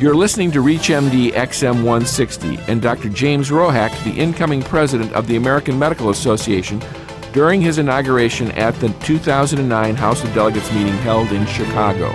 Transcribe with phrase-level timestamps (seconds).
[0.00, 3.10] You're listening to ReachMD XM 160 and Dr.
[3.10, 6.80] James Rohack, the incoming president of the American Medical Association,
[7.34, 12.14] during his inauguration at the 2009 House of Delegates meeting held in Chicago.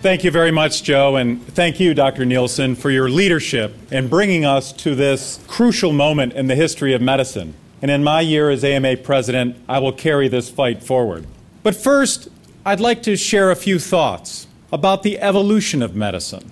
[0.00, 2.24] Thank you very much, Joe, and thank you, Dr.
[2.24, 7.00] Nielsen, for your leadership in bringing us to this crucial moment in the history of
[7.00, 7.54] medicine.
[7.80, 11.28] And in my year as AMA president, I will carry this fight forward.
[11.62, 12.26] But first,
[12.66, 16.50] I'd like to share a few thoughts about the evolution of medicine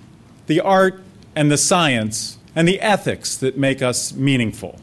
[0.49, 1.03] the art
[1.35, 4.79] and the science, and the ethics that make us meaningful.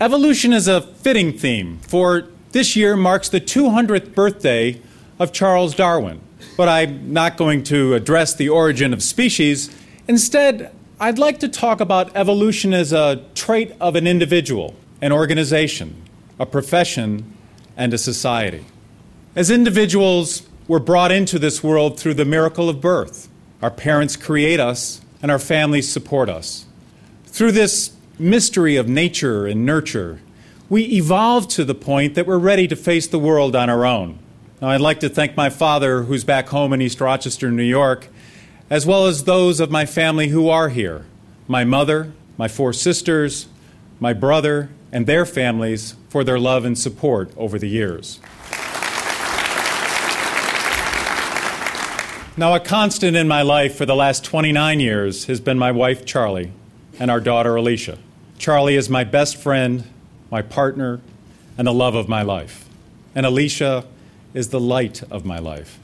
[0.00, 4.80] Evolution is a fitting theme, for this year marks the 200th birthday
[5.20, 6.20] of Charles Darwin.
[6.56, 9.70] But I'm not going to address the origin of species.
[10.08, 15.94] Instead, I'd like to talk about evolution as a trait of an individual, an organization,
[16.40, 17.32] a profession,
[17.76, 18.64] and a society.
[19.36, 23.28] As individuals, we're brought into this world through the miracle of birth.
[23.62, 26.66] Our parents create us, and our families support us.
[27.26, 30.20] Through this mystery of nature and nurture,
[30.68, 34.18] we evolve to the point that we're ready to face the world on our own.
[34.60, 38.08] Now, I'd like to thank my father, who's back home in East Rochester, New York,
[38.68, 41.06] as well as those of my family who are here
[41.46, 43.46] my mother, my four sisters,
[44.00, 48.18] my brother, and their families for their love and support over the years.
[52.34, 56.06] Now, a constant in my life for the last 29 years has been my wife,
[56.06, 56.50] Charlie,
[56.98, 57.98] and our daughter, Alicia.
[58.38, 59.84] Charlie is my best friend,
[60.30, 61.02] my partner,
[61.58, 62.66] and the love of my life.
[63.14, 63.84] And Alicia
[64.32, 65.78] is the light of my life.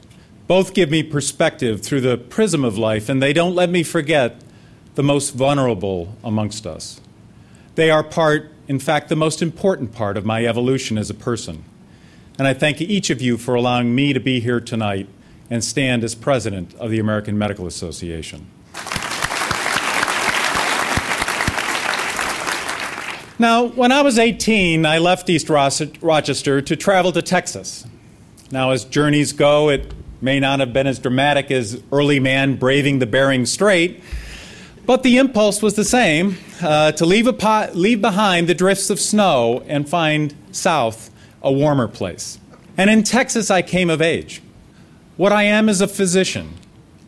[0.47, 4.41] Both give me perspective through the prism of life, and they don't let me forget
[4.95, 6.99] the most vulnerable amongst us.
[7.75, 11.63] They are part, in fact, the most important part of my evolution as a person.
[12.39, 15.07] And I thank each of you for allowing me to be here tonight
[15.49, 18.47] and stand as president of the American Medical Association.
[23.41, 27.85] Now, when I was 18, I left East Rochester to travel to Texas.
[28.51, 32.99] Now, as journeys go, it may not have been as dramatic as early man braving
[32.99, 34.03] the Bering Strait,
[34.85, 37.27] but the impulse was the same uh, to leave,
[37.75, 41.09] leave behind the drifts of snow and find south
[41.41, 42.39] a warmer place.
[42.75, 44.41] And in Texas, I came of age.
[45.19, 46.53] What I am is a physician.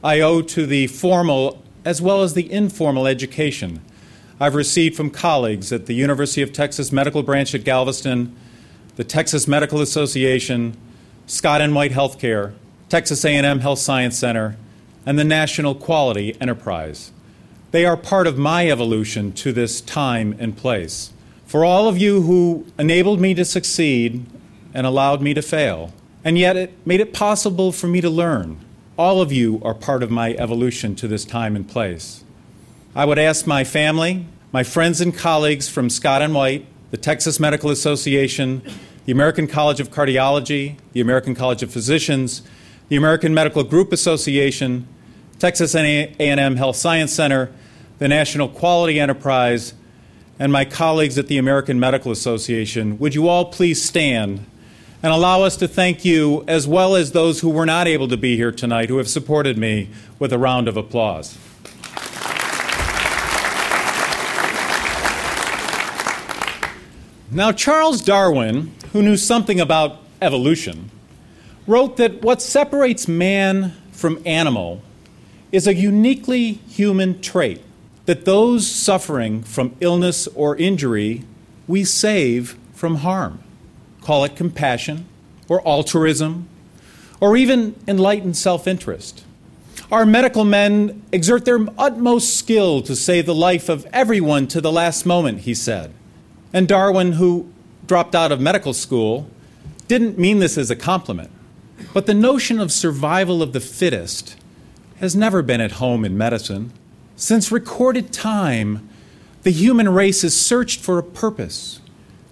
[0.04, 3.80] I owe to the formal as well as the informal education
[4.38, 8.36] I've received from colleagues at the University of Texas Medical Branch at Galveston,
[8.98, 10.76] the Texas Medical Association,
[11.26, 12.54] Scott and White Healthcare,
[12.90, 14.58] Texas A&M Health Science Center,
[15.06, 17.14] and the National Quality Enterprise.
[17.72, 21.14] They are part of my evolution to this time and place.
[21.46, 24.26] For all of you who enabled me to succeed
[24.74, 25.94] and allowed me to fail,
[26.24, 28.60] and yet it made it possible for me to learn.
[28.98, 32.24] All of you are part of my evolution to this time and place.
[32.96, 37.40] I would ask my family, my friends and colleagues from Scott and White, the Texas
[37.40, 38.62] Medical Association,
[39.06, 42.42] the American College of Cardiology, the American College of Physicians,
[42.90, 44.88] the American Medical Group Association,
[45.40, 47.50] Texas A&M Health Science Center,
[47.98, 49.74] the National Quality Enterprise,
[50.38, 54.46] and my colleagues at the American Medical Association, would you all please stand
[55.04, 58.18] and allow us to thank you, as well as those who were not able to
[58.18, 59.90] be here tonight who have supported me,
[60.20, 61.38] with a round of applause.
[67.32, 70.92] Now, Charles Darwin, who knew something about evolution,
[71.66, 74.82] wrote that what separates man from animal
[75.52, 77.62] is a uniquely human trait
[78.06, 81.24] that those suffering from illness or injury
[81.68, 83.42] we save from harm
[84.02, 85.06] call it compassion
[85.48, 86.48] or altruism
[87.20, 89.24] or even enlightened self interest.
[89.92, 94.72] Our medical men exert their utmost skill to save the life of everyone to the
[94.72, 95.94] last moment, he said.
[96.54, 97.52] And Darwin, who
[97.88, 99.30] dropped out of medical school,
[99.88, 101.30] didn't mean this as a compliment.
[101.94, 104.38] But the notion of survival of the fittest
[105.00, 106.72] has never been at home in medicine.
[107.18, 108.88] Since recorded time,
[109.44, 111.82] the human race has searched for a purpose.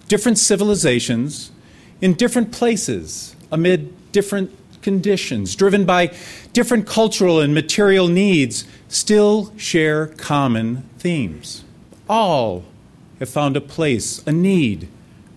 [0.07, 1.51] Different civilizations,
[2.01, 4.51] in different places amid different
[4.81, 6.13] conditions, driven by
[6.53, 11.63] different cultural and material needs, still share common themes.
[12.07, 12.63] All
[13.19, 14.87] have found a place, a need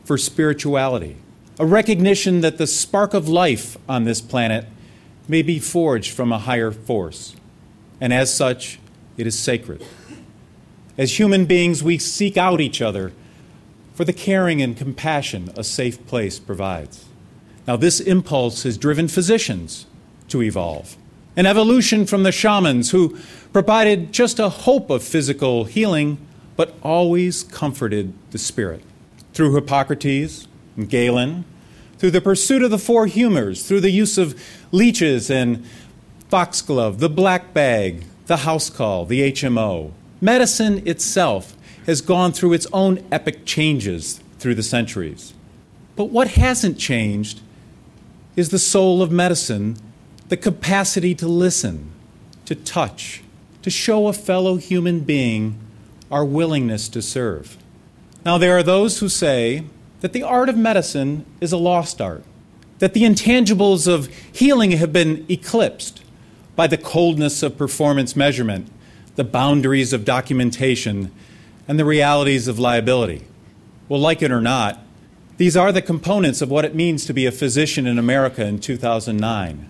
[0.04, 1.16] for spirituality,
[1.58, 4.66] a recognition that the spark of life on this planet
[5.28, 7.34] may be forged from a higher force,
[8.00, 8.78] and as such,
[9.16, 9.84] it is sacred.
[10.96, 13.12] As human beings, we seek out each other
[13.94, 17.04] for the caring and compassion a safe place provides.
[17.66, 19.86] Now, this impulse has driven physicians
[20.28, 20.96] to evolve.
[21.36, 23.16] an evolution from the shamans who
[23.52, 26.18] provided just a hope of physical healing,
[26.56, 28.82] but always comforted the spirit.
[29.32, 30.46] Through Hippocrates
[30.76, 31.44] and Galen,
[31.98, 34.38] through the pursuit of the four humors, through the use of
[34.72, 35.64] leeches and
[36.28, 41.56] foxglove, the black bag, the house call, the HMO, medicine itself
[41.86, 45.34] has gone through its own epic changes through the centuries.
[45.96, 47.40] But what hasn't changed
[48.36, 49.76] is the soul of medicine,
[50.28, 51.90] the capacity to listen,
[52.46, 53.22] to touch,
[53.62, 55.58] to show a fellow human being
[56.10, 57.56] our willingness to serve.
[58.24, 59.64] Now, there are those who say
[60.00, 62.24] that the art of medicine is a lost art,
[62.78, 66.02] that the intangibles of healing have been eclipsed
[66.54, 68.68] by the coldness of performance measurement,
[69.16, 71.10] the boundaries of documentation,
[71.68, 73.24] and the realities of liability.
[73.88, 74.80] Well, like it or not,
[75.36, 78.58] these are the components of what it means to be a physician in America in
[78.58, 79.68] 2009.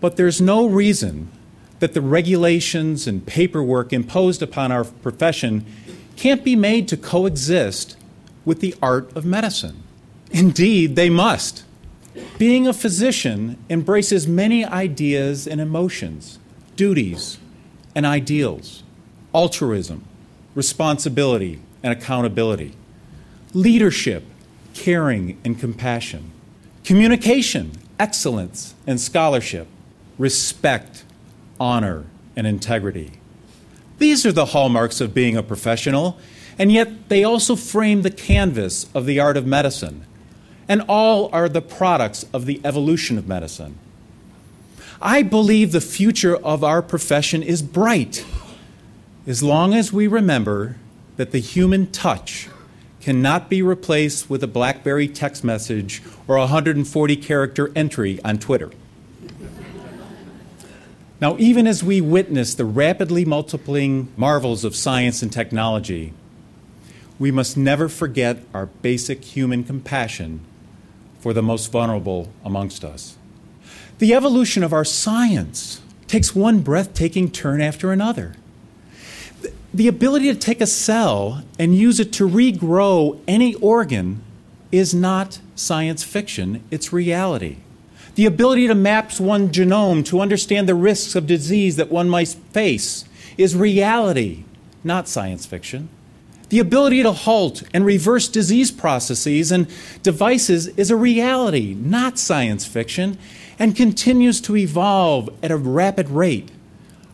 [0.00, 1.30] But there's no reason
[1.78, 5.64] that the regulations and paperwork imposed upon our profession
[6.16, 7.96] can't be made to coexist
[8.44, 9.82] with the art of medicine.
[10.30, 11.64] Indeed, they must.
[12.38, 16.38] Being a physician embraces many ideas and emotions,
[16.76, 17.38] duties
[17.94, 18.82] and ideals,
[19.34, 20.04] altruism,
[20.54, 22.74] responsibility and accountability,
[23.54, 24.24] leadership,
[24.74, 26.30] caring and compassion,
[26.84, 29.68] communication, excellence and scholarship,
[30.18, 31.04] respect,
[31.58, 32.04] honor,
[32.36, 33.12] and integrity.
[33.98, 36.18] These are the hallmarks of being a professional,
[36.58, 40.06] and yet they also frame the canvas of the art of medicine,
[40.68, 43.78] and all are the products of the evolution of medicine.
[45.02, 48.24] I believe the future of our profession is bright
[49.30, 50.74] as long as we remember
[51.16, 52.48] that the human touch
[53.00, 58.72] cannot be replaced with a Blackberry text message or a 140 character entry on Twitter.
[61.20, 66.12] Now, even as we witness the rapidly multiplying marvels of science and technology,
[67.20, 70.40] we must never forget our basic human compassion
[71.20, 73.16] for the most vulnerable amongst us.
[74.00, 78.34] The evolution of our science takes one breathtaking turn after another.
[79.72, 84.20] The ability to take a cell and use it to regrow any organ
[84.72, 87.58] is not science fiction, it's reality.
[88.16, 92.28] The ability to map one's genome to understand the risks of disease that one might
[92.28, 93.04] face
[93.38, 94.44] is reality,
[94.82, 95.88] not science fiction.
[96.48, 99.68] The ability to halt and reverse disease processes and
[100.02, 103.18] devices is a reality, not science fiction,
[103.56, 106.50] and continues to evolve at a rapid rate.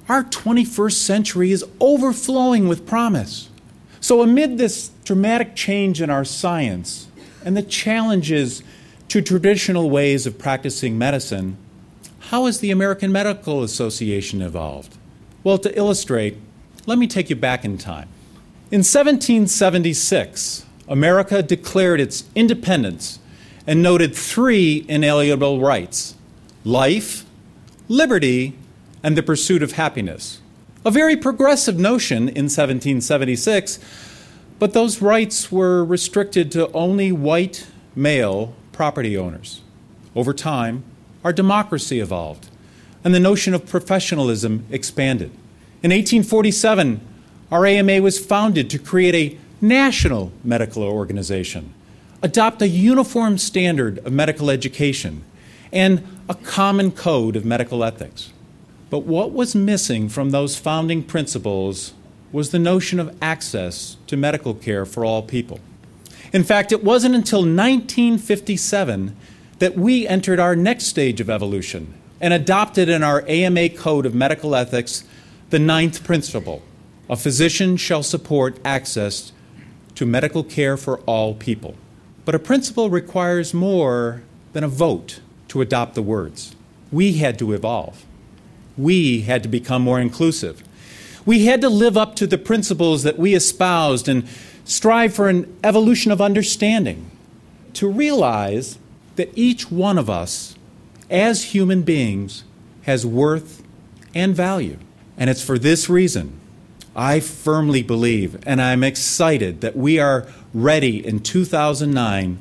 [0.08, 3.50] Our 21st century is overflowing with promise.
[4.00, 7.08] So, amid this dramatic change in our science
[7.44, 8.62] and the challenges
[9.08, 11.56] to traditional ways of practicing medicine,
[12.30, 14.96] how has the American Medical Association evolved?
[15.42, 16.36] Well, to illustrate,
[16.86, 18.08] let me take you back in time.
[18.70, 23.18] In 1776, America declared its independence
[23.66, 26.14] and noted three inalienable rights
[26.64, 27.24] life,
[27.88, 28.56] liberty,
[29.06, 30.40] and the pursuit of happiness.
[30.84, 33.78] A very progressive notion in 1776,
[34.58, 39.62] but those rights were restricted to only white male property owners.
[40.16, 40.82] Over time,
[41.22, 42.48] our democracy evolved,
[43.04, 45.30] and the notion of professionalism expanded.
[45.84, 47.00] In 1847,
[47.52, 51.72] our AMA was founded to create a national medical organization,
[52.22, 55.22] adopt a uniform standard of medical education,
[55.72, 58.32] and a common code of medical ethics.
[58.96, 61.92] But what was missing from those founding principles
[62.32, 65.60] was the notion of access to medical care for all people.
[66.32, 69.14] In fact, it wasn't until 1957
[69.58, 74.14] that we entered our next stage of evolution and adopted in our AMA Code of
[74.14, 75.04] Medical Ethics
[75.50, 76.62] the ninth principle
[77.10, 79.30] a physician shall support access
[79.94, 81.74] to medical care for all people.
[82.24, 84.22] But a principle requires more
[84.54, 86.56] than a vote to adopt the words.
[86.90, 88.05] We had to evolve.
[88.76, 90.62] We had to become more inclusive.
[91.24, 94.28] We had to live up to the principles that we espoused and
[94.64, 97.10] strive for an evolution of understanding,
[97.74, 98.78] to realize
[99.16, 100.56] that each one of us,
[101.10, 102.44] as human beings,
[102.82, 103.62] has worth
[104.14, 104.78] and value.
[105.16, 106.40] And it's for this reason
[106.94, 112.40] I firmly believe, and I'm excited that we are ready in 2009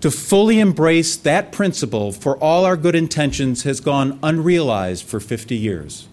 [0.00, 5.56] to fully embrace that principle for all our good intentions has gone unrealized for 50
[5.56, 6.06] years.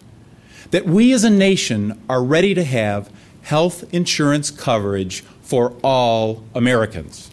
[0.72, 3.12] That we as a nation are ready to have
[3.44, 7.32] health insurance coverage for all Americans.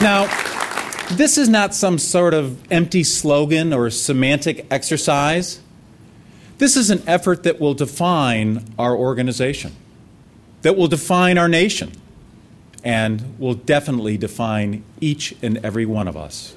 [0.00, 0.28] Now,
[1.10, 5.60] This is not some sort of empty slogan or semantic exercise.
[6.58, 9.74] This is an effort that will define our organization,
[10.62, 11.90] that will define our nation,
[12.82, 16.54] and will definitely define each and every one of us.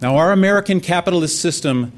[0.00, 1.92] Now, our American capitalist system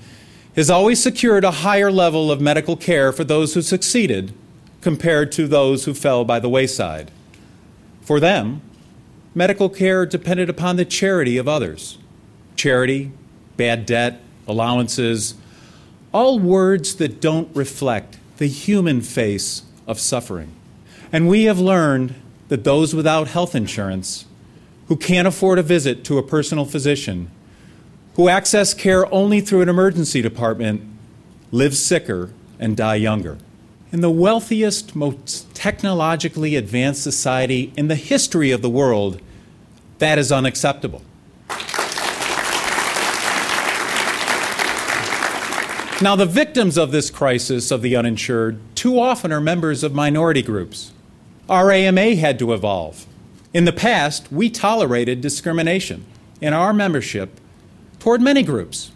[0.56, 4.32] has always secured a higher level of medical care for those who succeeded
[4.80, 7.10] compared to those who fell by the wayside.
[8.02, 8.60] For them,
[9.34, 11.98] medical care depended upon the charity of others.
[12.56, 13.12] Charity,
[13.56, 15.34] bad debt, allowances,
[16.12, 20.52] all words that don't reflect the human face of suffering.
[21.12, 22.14] And we have learned
[22.52, 24.26] that those without health insurance,
[24.88, 27.30] who can't afford a visit to a personal physician,
[28.16, 30.82] who access care only through an emergency department,
[31.50, 32.28] live sicker
[32.58, 33.38] and die younger.
[33.90, 39.18] In the wealthiest, most technologically advanced society in the history of the world,
[39.96, 41.00] that is unacceptable.
[46.02, 50.42] Now, the victims of this crisis of the uninsured too often are members of minority
[50.42, 50.91] groups.
[51.52, 53.04] Our AMA had to evolve.
[53.52, 56.06] In the past, we tolerated discrimination
[56.40, 57.38] in our membership
[57.98, 58.90] toward many groups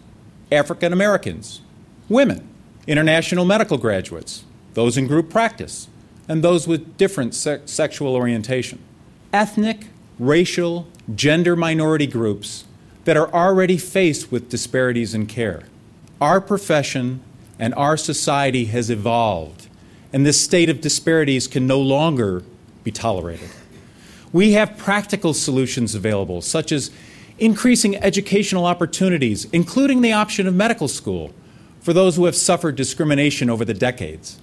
[0.50, 1.60] African Americans,
[2.08, 2.48] women,
[2.86, 5.88] international medical graduates, those in group practice,
[6.28, 8.78] and those with different se- sexual orientation.
[9.34, 12.64] Ethnic, racial, gender minority groups
[13.04, 15.64] that are already faced with disparities in care.
[16.22, 17.20] Our profession
[17.58, 19.65] and our society has evolved,
[20.12, 22.42] and this state of disparities can no longer
[22.84, 23.50] be tolerated.
[24.32, 26.90] We have practical solutions available, such as
[27.38, 31.32] increasing educational opportunities, including the option of medical school
[31.80, 34.38] for those who have suffered discrimination over the decades.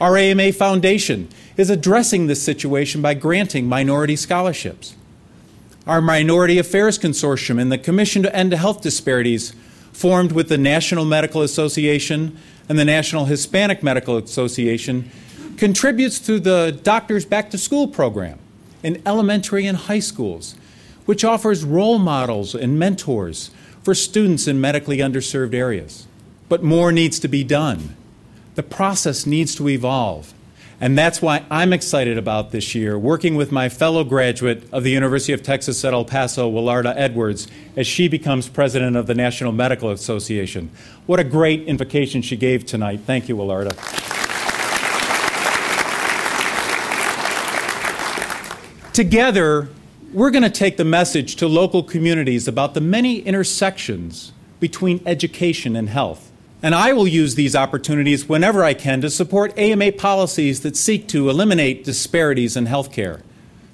[0.00, 4.96] Our AMA Foundation is addressing this situation by granting minority scholarships.
[5.86, 9.54] Our Minority Affairs Consortium and the Commission to End Health Disparities,
[9.92, 12.36] formed with the National Medical Association
[12.68, 15.10] and the National Hispanic Medical Association,
[15.56, 18.38] contributes to the Doctors Back to School program
[18.82, 20.56] in elementary and high schools
[21.04, 23.50] which offers role models and mentors
[23.82, 26.06] for students in medically underserved areas.
[26.48, 27.96] But more needs to be done.
[28.54, 30.32] The process needs to evolve.
[30.80, 34.90] And that's why I'm excited about this year working with my fellow graduate of the
[34.90, 39.52] University of Texas at El Paso, Willarda Edwards, as she becomes president of the National
[39.52, 40.70] Medical Association.
[41.06, 43.00] What a great invocation she gave tonight.
[43.06, 43.72] Thank you, Willarda.
[48.92, 49.68] Together,
[50.12, 55.74] we're going to take the message to local communities about the many intersections between education
[55.74, 56.30] and health.
[56.64, 61.06] And I will use these opportunities whenever I can to support AMA policies that seek
[61.08, 63.20] to eliminate disparities in healthcare.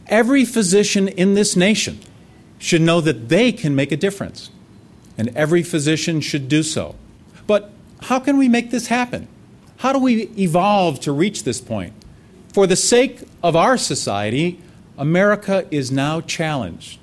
[0.09, 2.01] Every physician in this nation
[2.59, 4.51] should know that they can make a difference,
[5.17, 6.97] and every physician should do so.
[7.47, 7.71] But
[8.03, 9.29] how can we make this happen?
[9.77, 11.93] How do we evolve to reach this point?
[12.53, 14.61] For the sake of our society,
[14.99, 16.99] America is now challenged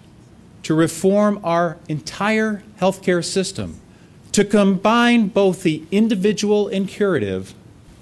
[0.64, 3.80] to reform our entire healthcare system,
[4.38, 7.56] to combine both the individual and curative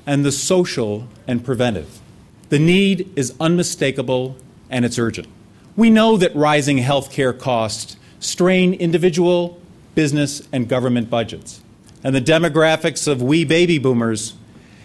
[0.05, 2.01] and the social and preventive.
[2.49, 4.35] The need is unmistakable
[4.69, 5.29] and it's urgent.
[5.77, 9.61] We know that rising healthcare costs strain individual,
[9.95, 11.61] business, and government budgets.
[12.03, 14.33] And the demographics of we baby boomers,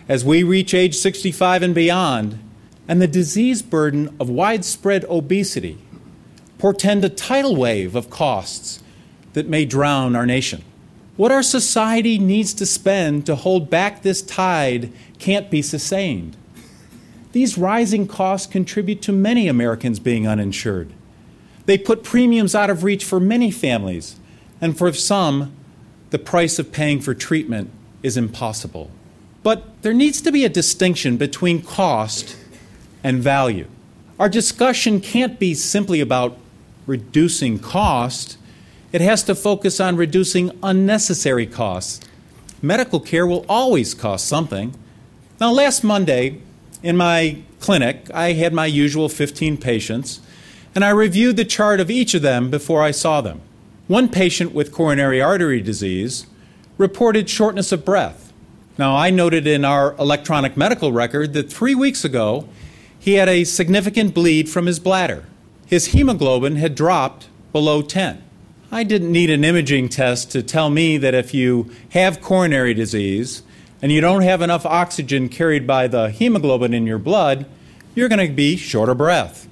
[0.08, 2.38] as we reach age 65 and beyond,
[2.86, 5.78] and the disease burden of widespread obesity
[6.58, 8.84] portend a tidal wave of costs
[9.32, 10.62] that may drown our nation.
[11.20, 16.34] What our society needs to spend to hold back this tide can't be sustained.
[17.32, 20.94] These rising costs contribute to many Americans being uninsured.
[21.66, 24.16] They put premiums out of reach for many families,
[24.62, 25.52] and for some,
[26.08, 27.70] the price of paying for treatment
[28.02, 28.90] is impossible.
[29.42, 32.34] But there needs to be a distinction between cost
[33.04, 33.66] and value.
[34.18, 36.38] Our discussion can't be simply about
[36.86, 38.38] reducing cost,
[38.92, 42.00] it has to focus on reducing unnecessary costs.
[42.62, 44.74] Medical care will always cost something.
[45.40, 46.40] Now, last Monday
[46.82, 50.20] in my clinic, I had my usual 15 patients,
[50.74, 53.40] and I reviewed the chart of each of them before I saw them.
[53.86, 56.26] One patient with coronary artery disease
[56.78, 58.32] reported shortness of breath.
[58.78, 62.48] Now, I noted in our electronic medical record that three weeks ago
[62.98, 65.26] he had a significant bleed from his bladder.
[65.66, 68.22] His hemoglobin had dropped below 10.
[68.72, 73.42] I didn't need an imaging test to tell me that if you have coronary disease
[73.82, 77.46] and you don't have enough oxygen carried by the hemoglobin in your blood,
[77.96, 79.48] you're going to be short of breath.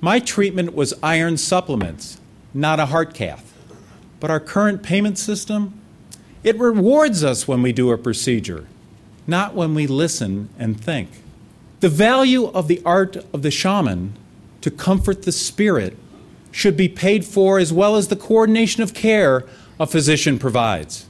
[0.00, 2.18] My treatment was iron supplements,
[2.54, 3.52] not a heart cath.
[4.20, 5.78] But our current payment system,
[6.42, 8.66] it rewards us when we do a procedure,
[9.26, 11.10] not when we listen and think.
[11.80, 14.14] The value of the art of the shaman
[14.62, 15.98] to comfort the spirit
[16.52, 19.44] should be paid for as well as the coordination of care
[19.80, 21.06] a physician provides.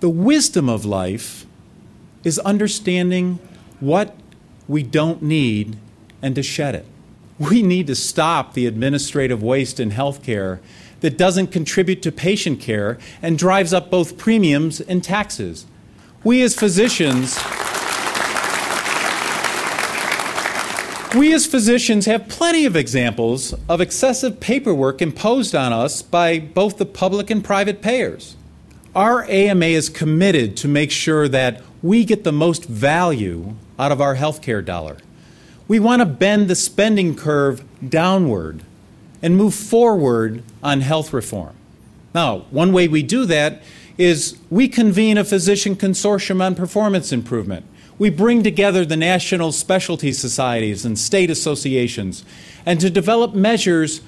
[0.00, 1.46] The wisdom of life
[2.24, 3.38] is understanding
[3.80, 4.14] what
[4.68, 5.78] we don't need
[6.20, 6.86] and to shed it.
[7.38, 10.58] We need to stop the administrative waste in healthcare
[11.00, 15.66] that doesn't contribute to patient care and drives up both premiums and taxes.
[16.22, 17.38] We as physicians
[21.14, 26.78] We as physicians have plenty of examples of excessive paperwork imposed on us by both
[26.78, 28.34] the public and private payers.
[28.96, 34.00] Our AMA is committed to make sure that we get the most value out of
[34.00, 34.96] our healthcare dollar.
[35.68, 38.62] We want to bend the spending curve downward
[39.20, 41.54] and move forward on health reform.
[42.14, 43.62] Now, one way we do that
[43.98, 47.66] is we convene a physician consortium on performance improvement.
[48.02, 52.24] We bring together the national specialty societies and state associations
[52.66, 54.00] and to develop measures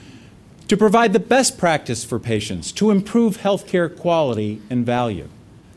[0.67, 5.29] to provide the best practice for patients to improve healthcare quality and value.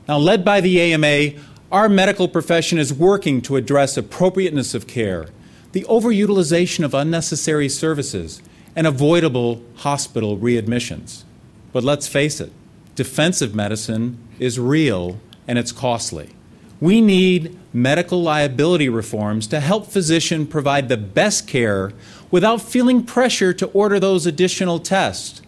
[0.08, 1.40] Now, led by the AMA,
[1.72, 5.28] our medical profession is working to address appropriateness of care,
[5.74, 8.42] the overutilization of unnecessary services,
[8.76, 11.24] and avoidable hospital readmissions.
[11.72, 12.52] But let's face it,
[12.96, 16.32] defensive medicine is real and it's costly.
[16.80, 21.94] We need medical liability reforms to help physicians provide the best care
[22.30, 25.42] without feeling pressure to order those additional tests.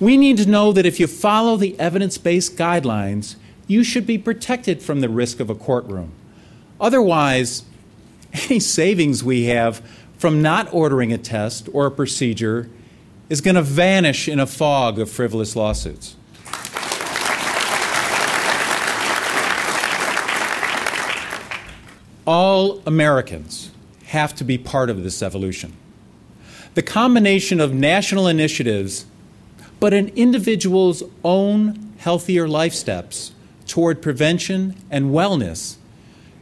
[0.00, 4.18] We need to know that if you follow the evidence based guidelines, you should be
[4.18, 6.12] protected from the risk of a courtroom.
[6.80, 7.64] Otherwise,
[8.32, 9.82] any savings we have
[10.18, 12.68] from not ordering a test or a procedure
[13.28, 16.16] is going to vanish in a fog of frivolous lawsuits.
[22.26, 23.70] All Americans
[24.06, 25.72] have to be part of this evolution.
[26.74, 29.06] The combination of national initiatives,
[29.78, 33.32] but an individual's own healthier life steps
[33.66, 35.76] toward prevention and wellness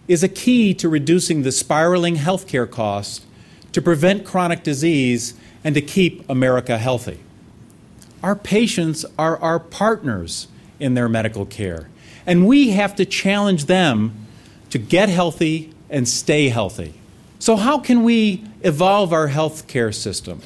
[0.09, 3.25] is a key to reducing the spiraling healthcare costs,
[3.73, 7.21] to prevent chronic disease, and to keep America healthy.
[8.23, 10.49] Our patients are our partners
[10.81, 11.91] in their medical care,
[12.27, 14.15] and we have to challenge them
[14.71, 16.95] to get healthy and stay healthy.
[17.39, 20.41] So, how can we evolve our healthcare system?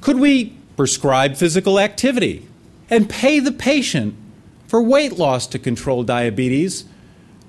[0.00, 2.46] Could we prescribe physical activity
[2.88, 4.14] and pay the patient
[4.68, 6.84] for weight loss to control diabetes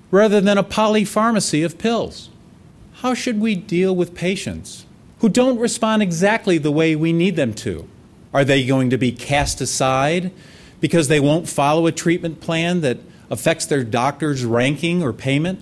[0.10, 2.29] rather than a polypharmacy of pills?
[3.01, 4.86] How should we deal with patients
[5.19, 7.88] who don't respond exactly the way we need them to?
[8.33, 10.31] Are they going to be cast aside
[10.79, 12.97] because they won't follow a treatment plan that
[13.29, 15.62] affects their doctor's ranking or payment?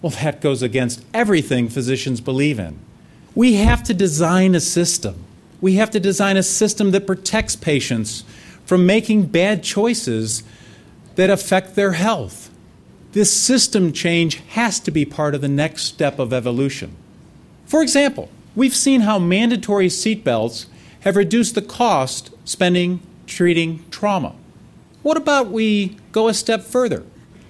[0.00, 2.78] Well, that goes against everything physicians believe in.
[3.34, 5.24] We have to design a system.
[5.60, 8.22] We have to design a system that protects patients
[8.64, 10.44] from making bad choices
[11.16, 12.50] that affect their health.
[13.12, 16.94] This system change has to be part of the next step of evolution.
[17.66, 20.66] For example, we've seen how mandatory seatbelts
[21.00, 24.34] have reduced the cost spending treating trauma.
[25.02, 27.04] What about we go a step further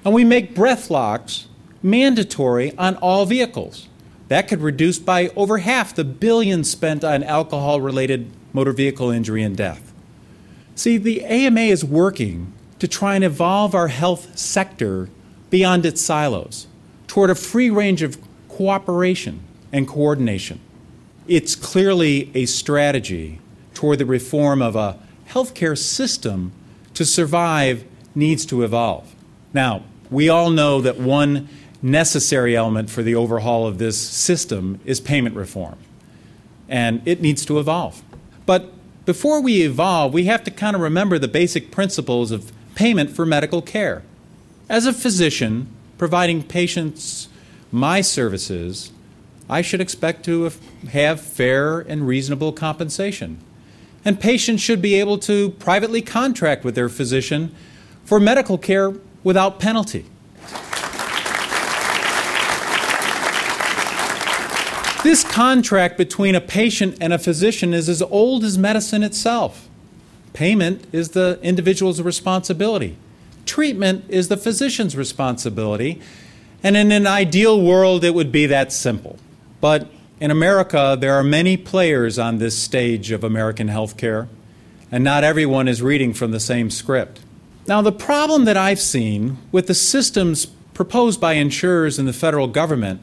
[0.04, 1.47] and we make breath locks
[1.82, 3.88] mandatory on all vehicles.
[4.28, 9.42] That could reduce by over half the billions spent on alcohol related motor vehicle injury
[9.42, 9.92] and death.
[10.74, 15.08] See, the AMA is working to try and evolve our health sector
[15.50, 16.66] beyond its silos
[17.06, 20.60] toward a free range of cooperation and coordination.
[21.26, 23.40] It's clearly a strategy
[23.74, 26.52] toward the reform of a healthcare system
[26.94, 29.14] to survive needs to evolve.
[29.52, 31.48] Now, we all know that one
[31.82, 35.78] necessary element for the overhaul of this system is payment reform.
[36.68, 38.02] And it needs to evolve.
[38.46, 38.72] But
[39.04, 43.24] before we evolve, we have to kind of remember the basic principles of payment for
[43.24, 44.02] medical care.
[44.68, 47.28] As a physician providing patients
[47.72, 48.92] my services,
[49.48, 50.52] I should expect to
[50.90, 53.38] have fair and reasonable compensation.
[54.04, 57.54] And patients should be able to privately contract with their physician
[58.04, 58.92] for medical care
[59.24, 60.06] without penalty.
[65.04, 69.68] This contract between a patient and a physician is as old as medicine itself.
[70.32, 72.96] Payment is the individual's responsibility,
[73.46, 76.00] treatment is the physician's responsibility.
[76.62, 79.16] And in an ideal world, it would be that simple.
[79.60, 79.88] But
[80.20, 84.26] in America, there are many players on this stage of American healthcare,
[84.90, 87.20] and not everyone is reading from the same script.
[87.68, 92.48] Now, the problem that I've seen with the systems proposed by insurers and the federal
[92.48, 93.00] government,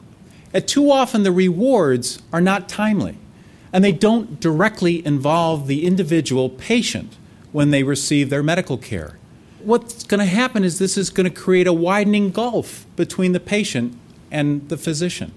[0.56, 3.18] that too often the rewards are not timely
[3.74, 7.18] and they don't directly involve the individual patient
[7.52, 9.20] when they receive their medical care.
[9.60, 13.40] What's going to happen is this is going to create a widening gulf between the
[13.42, 13.98] patient
[14.32, 15.34] and the physician.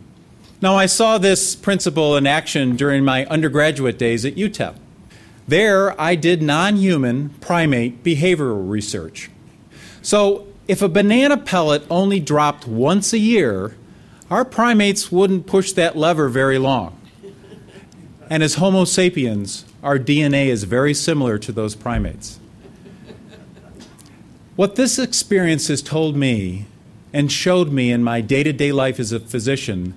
[0.63, 4.77] Now, I saw this principle in action during my undergraduate days at UTEP.
[5.49, 9.31] There, I did non human primate behavioral research.
[10.01, 13.75] So, if a banana pellet only dropped once a year,
[14.31, 16.99] our primates wouldn't push that lever very long.
[18.31, 22.39] And as Homo sapiens, our DNA is very similar to those primates.
[24.57, 26.67] What this experience has told me
[27.13, 29.95] and showed me in my day to day life as a physician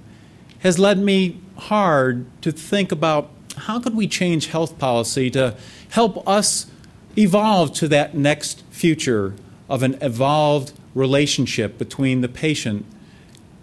[0.60, 5.56] has led me hard to think about how could we change health policy to
[5.90, 6.68] help us
[7.18, 9.36] evolve to that next future
[9.68, 12.86] of an evolved relationship between the patient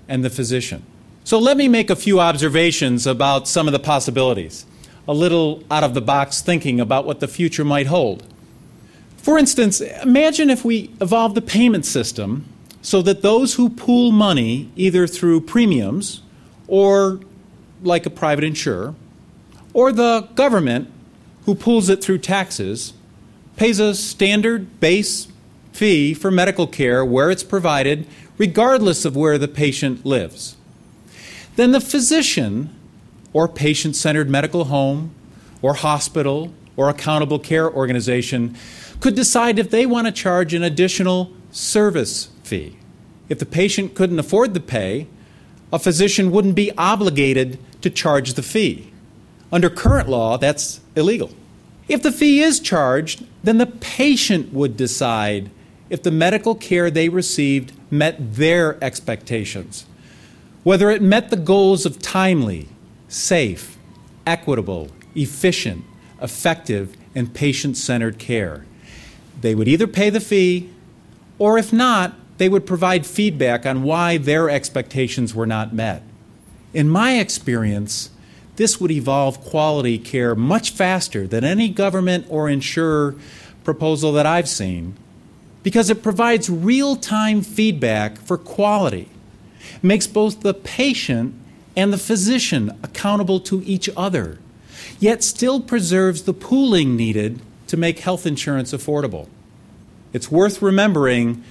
[0.09, 0.83] and the physician.
[1.25, 4.65] So let me make a few observations about some of the possibilities,
[5.07, 8.25] a little out of the box thinking about what the future might hold.
[9.19, 12.47] For instance, imagine if we evolved the payment system
[12.81, 16.23] so that those who pool money, either through premiums
[16.67, 17.21] or
[17.83, 18.95] like a private insurer,
[19.75, 20.91] or the government,
[21.45, 22.95] who pools it through taxes,
[23.57, 25.29] pays a standard base
[25.73, 28.07] fee for medical care where it's provided,
[28.39, 30.57] regardless of where the patient lives.
[31.57, 32.75] Then the physician,
[33.33, 35.13] or patient centered medical home,
[35.61, 38.57] or hospital, or accountable care organization
[39.01, 42.77] could decide if they want to charge an additional service fee.
[43.29, 45.09] If the patient couldn't afford the pay,
[45.73, 48.93] a physician wouldn't be obligated to charge the fee.
[49.53, 51.31] Under current law, that's illegal.
[51.89, 55.51] If the fee is charged, then the patient would decide
[55.91, 59.87] if the medical care they received met their expectations,
[60.63, 62.69] whether it met the goals of timely,
[63.09, 63.77] safe,
[64.27, 65.85] equitable, efficient,
[66.21, 68.65] effective, and patient centered care.
[69.41, 70.71] They would either pay the fee,
[71.39, 76.03] or if not, they would provide feedback on why their expectations were not met.
[76.73, 78.11] In my experience,
[78.57, 83.17] this would evolve quality care much faster than any government or insurer
[83.65, 84.97] proposal that I've seen
[85.63, 89.09] because it provides real time feedback for quality,
[89.75, 91.35] it makes both the patient
[91.77, 94.39] and the physician accountable to each other,
[94.99, 99.29] yet still preserves the pooling needed to make health insurance affordable.
[100.13, 101.45] It's worth remembering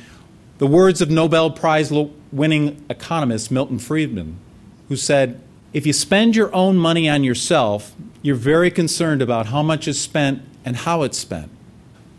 [0.57, 1.91] the words of Nobel Prize
[2.31, 4.37] winning economist Milton Friedman,
[4.89, 5.39] who said,
[5.73, 9.99] if you spend your own money on yourself, you're very concerned about how much is
[9.99, 11.51] spent and how it's spent.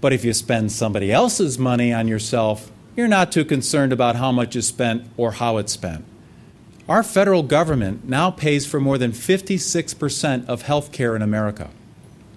[0.01, 4.33] But if you spend somebody else's money on yourself, you're not too concerned about how
[4.33, 6.05] much is spent or how it's spent.
[6.89, 11.71] Our federal government now pays for more than 56% of health care in America.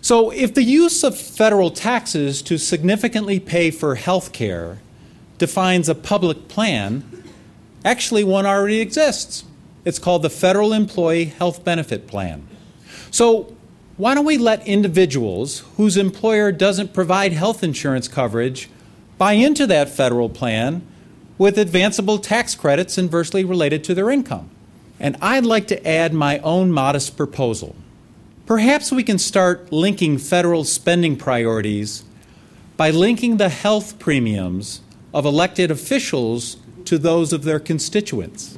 [0.02, 4.80] So, if the use of federal taxes to significantly pay for health care
[5.38, 7.04] defines a public plan,
[7.86, 9.43] actually one already exists.
[9.86, 12.47] It's called the Federal Employee Health Benefit Plan.
[13.10, 13.56] So,
[14.02, 18.68] why don't we let individuals whose employer doesn't provide health insurance coverage
[19.20, 20.82] buy into that federal plan
[21.38, 24.50] with advanceable tax credits inversely related to their income?
[25.00, 27.76] And I'd like to add my own modest proposal.
[28.48, 32.04] Perhaps we can start linking federal spending priorities
[32.78, 34.82] by linking the health premiums
[35.14, 38.58] of elected officials to those of their constituents.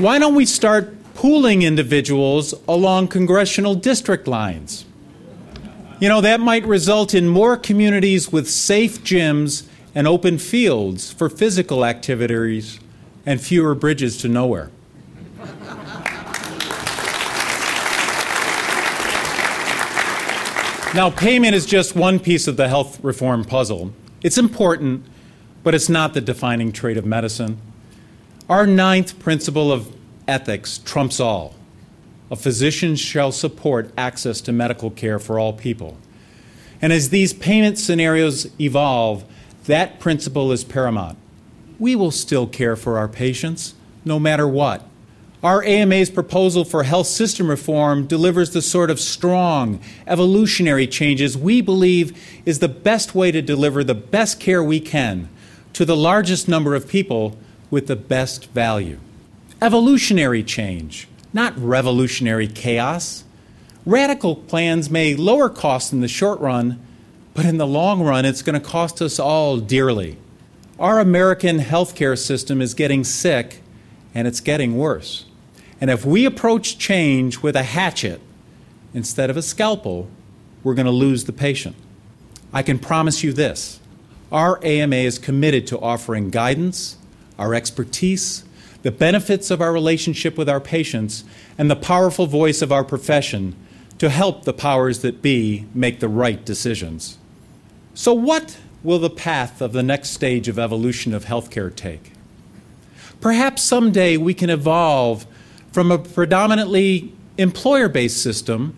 [0.00, 4.86] Why don't we start pooling individuals along congressional district lines?
[6.00, 11.28] You know, that might result in more communities with safe gyms and open fields for
[11.28, 12.80] physical activities
[13.26, 14.70] and fewer bridges to nowhere.
[20.94, 23.92] Now, payment is just one piece of the health reform puzzle.
[24.22, 25.04] It's important,
[25.62, 27.60] but it's not the defining trait of medicine.
[28.50, 29.94] Our ninth principle of
[30.26, 31.54] ethics trumps all.
[32.32, 35.96] A physician shall support access to medical care for all people.
[36.82, 39.24] And as these payment scenarios evolve,
[39.66, 41.16] that principle is paramount.
[41.78, 44.84] We will still care for our patients, no matter what.
[45.44, 51.60] Our AMA's proposal for health system reform delivers the sort of strong, evolutionary changes we
[51.60, 55.28] believe is the best way to deliver the best care we can
[55.72, 57.38] to the largest number of people
[57.70, 58.98] with the best value.
[59.62, 63.24] Evolutionary change, not revolutionary chaos.
[63.86, 66.80] Radical plans may lower costs in the short run,
[67.34, 70.16] but in the long run, it's going to cost us all dearly.
[70.78, 73.60] Our American healthcare system is getting sick,
[74.14, 75.26] and it's getting worse.
[75.80, 78.20] And if we approach change with a hatchet
[78.92, 80.08] instead of a scalpel,
[80.62, 81.76] we're going to lose the patient.
[82.52, 83.80] I can promise you this
[84.32, 86.96] our AMA is committed to offering guidance,
[87.40, 88.44] our expertise,
[88.82, 91.24] the benefits of our relationship with our patients,
[91.58, 93.56] and the powerful voice of our profession
[93.98, 97.18] to help the powers that be make the right decisions.
[97.94, 102.12] So, what will the path of the next stage of evolution of healthcare take?
[103.20, 105.26] Perhaps someday we can evolve
[105.72, 108.74] from a predominantly employer based system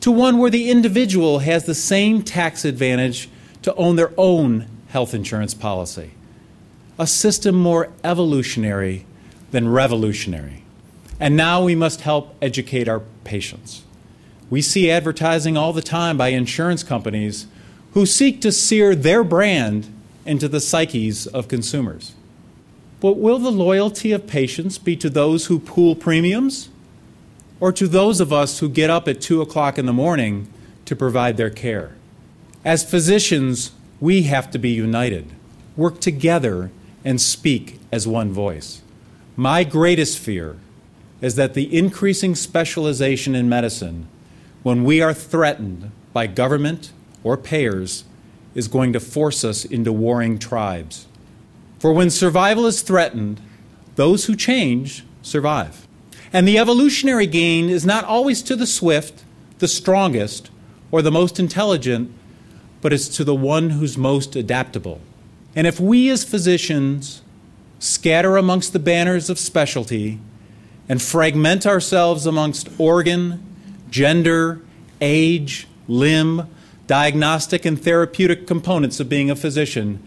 [0.00, 3.28] to one where the individual has the same tax advantage
[3.62, 6.12] to own their own health insurance policy.
[6.98, 9.04] A system more evolutionary
[9.50, 10.62] than revolutionary.
[11.20, 13.82] And now we must help educate our patients.
[14.48, 17.46] We see advertising all the time by insurance companies
[17.92, 19.92] who seek to sear their brand
[20.24, 22.14] into the psyches of consumers.
[23.00, 26.68] But will the loyalty of patients be to those who pool premiums
[27.60, 30.48] or to those of us who get up at 2 o'clock in the morning
[30.86, 31.92] to provide their care?
[32.64, 35.30] As physicians, we have to be united,
[35.76, 36.70] work together,
[37.06, 38.82] and speak as one voice.
[39.36, 40.56] My greatest fear
[41.20, 44.08] is that the increasing specialization in medicine,
[44.64, 46.92] when we are threatened by government
[47.22, 48.04] or payers,
[48.56, 51.06] is going to force us into warring tribes.
[51.78, 53.40] For when survival is threatened,
[53.94, 55.86] those who change survive.
[56.32, 59.22] And the evolutionary gain is not always to the swift,
[59.58, 60.50] the strongest,
[60.90, 62.12] or the most intelligent,
[62.80, 65.00] but it's to the one who's most adaptable.
[65.56, 67.22] And if we as physicians
[67.78, 70.20] scatter amongst the banners of specialty,
[70.88, 73.42] and fragment ourselves amongst organ,
[73.90, 74.60] gender,
[75.00, 76.48] age, limb,
[76.86, 80.02] diagnostic, and therapeutic components of being a physician,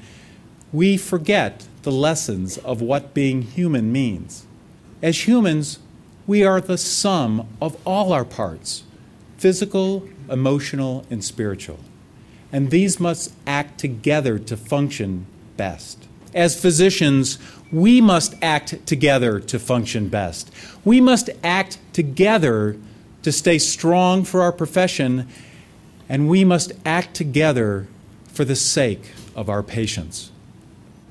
[0.71, 4.45] we forget the lessons of what being human means.
[5.01, 5.79] As humans,
[6.27, 8.83] we are the sum of all our parts
[9.37, 11.79] physical, emotional, and spiritual.
[12.51, 15.25] And these must act together to function
[15.59, 16.07] best.
[16.33, 17.37] As physicians,
[17.69, 20.49] we must act together to function best.
[20.85, 22.77] We must act together
[23.23, 25.27] to stay strong for our profession,
[26.07, 27.87] and we must act together
[28.27, 30.31] for the sake of our patients.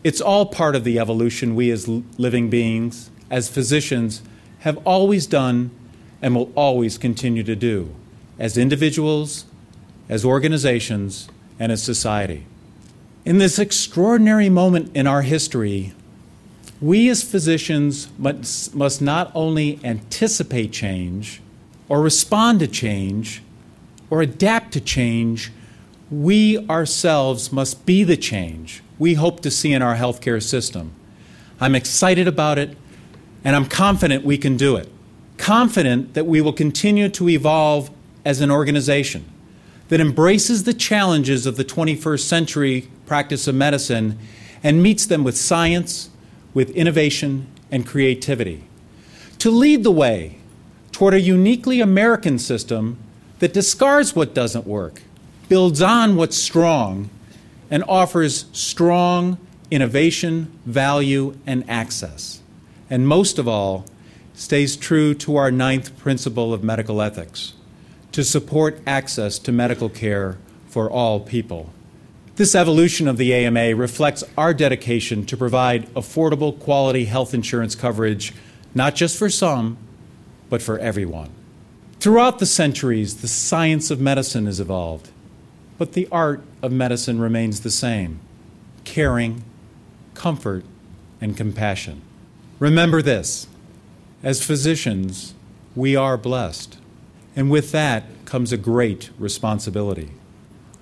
[0.02, 4.22] It's all part of the evolution we as living beings, as physicians,
[4.60, 5.70] have always done
[6.22, 7.94] and will always continue to do,
[8.38, 9.44] as individuals,
[10.08, 11.28] as organizations,
[11.60, 12.46] and as society.
[13.28, 15.92] In this extraordinary moment in our history,
[16.80, 21.42] we as physicians must, must not only anticipate change
[21.90, 23.42] or respond to change
[24.08, 25.52] or adapt to change,
[26.10, 30.92] we ourselves must be the change we hope to see in our healthcare system.
[31.60, 32.78] I'm excited about it,
[33.44, 34.88] and I'm confident we can do it.
[35.36, 37.90] Confident that we will continue to evolve
[38.24, 39.26] as an organization
[39.88, 44.18] that embraces the challenges of the 21st century practice of medicine
[44.62, 46.10] and meets them with science
[46.54, 48.64] with innovation and creativity.
[49.38, 50.38] To lead the way
[50.92, 52.98] toward a uniquely American system
[53.38, 55.02] that discards what doesn't work,
[55.48, 57.08] builds on what's strong,
[57.70, 59.38] and offers strong
[59.70, 62.40] innovation, value, and access.
[62.90, 63.84] And most of all,
[64.34, 67.54] stays true to our ninth principle of medical ethics
[68.12, 71.72] to support access to medical care for all people.
[72.36, 78.32] This evolution of the AMA reflects our dedication to provide affordable, quality health insurance coverage,
[78.74, 79.76] not just for some,
[80.48, 81.30] but for everyone.
[82.00, 85.10] Throughout the centuries, the science of medicine has evolved,
[85.78, 88.20] but the art of medicine remains the same
[88.84, 89.42] caring,
[90.14, 90.64] comfort,
[91.20, 92.00] and compassion.
[92.58, 93.48] Remember this
[94.22, 95.34] as physicians,
[95.74, 96.78] we are blessed,
[97.38, 100.10] and with that comes a great responsibility.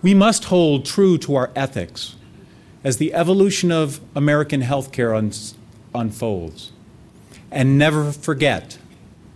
[0.01, 2.17] We must hold true to our ethics
[2.83, 5.33] as the evolution of American healthcare un-
[5.95, 6.73] unfolds.
[7.51, 8.79] And never forget